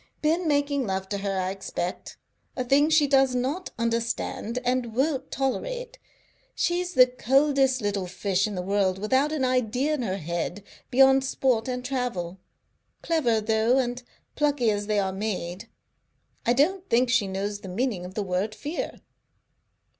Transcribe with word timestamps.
"Been 0.23 0.47
making 0.47 0.87
love 0.87 1.07
to 1.09 1.19
her, 1.19 1.37
I 1.39 1.51
expect. 1.51 2.17
A 2.57 2.63
thing 2.63 2.89
she 2.89 3.05
does 3.05 3.35
not 3.35 3.69
understand 3.77 4.57
and 4.65 4.95
won't 4.95 5.29
tolerate. 5.29 5.99
She's 6.55 6.95
the 6.95 7.05
coldest 7.05 7.81
little 7.81 8.07
fish 8.07 8.47
in 8.47 8.55
the 8.55 8.63
world, 8.63 8.97
without 8.97 9.31
an 9.31 9.45
idea 9.45 9.93
in 9.93 10.01
her 10.01 10.17
head 10.17 10.63
beyond 10.89 11.23
sport 11.23 11.67
and 11.67 11.85
travel. 11.85 12.39
Clever, 13.03 13.39
though, 13.41 13.77
and 13.77 14.01
plucky 14.35 14.71
as 14.71 14.87
they 14.87 14.97
are 14.97 15.13
made. 15.13 15.69
I 16.47 16.53
don't 16.53 16.89
think 16.89 17.11
she 17.11 17.27
knows 17.27 17.59
the 17.59 17.69
meaning 17.69 18.03
of 18.03 18.15
the 18.15 18.23
word 18.23 18.55
fear." 18.55 19.01